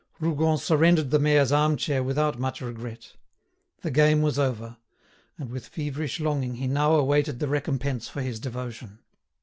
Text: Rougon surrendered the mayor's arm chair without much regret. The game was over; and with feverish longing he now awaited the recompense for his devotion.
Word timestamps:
Rougon 0.19 0.57
surrendered 0.57 1.11
the 1.11 1.19
mayor's 1.19 1.51
arm 1.51 1.77
chair 1.77 2.01
without 2.01 2.39
much 2.39 2.59
regret. 2.59 3.13
The 3.83 3.91
game 3.91 4.23
was 4.23 4.39
over; 4.39 4.77
and 5.37 5.51
with 5.51 5.67
feverish 5.67 6.19
longing 6.19 6.55
he 6.55 6.65
now 6.65 6.95
awaited 6.95 7.37
the 7.37 7.47
recompense 7.47 8.09
for 8.09 8.23
his 8.23 8.39
devotion. 8.39 8.97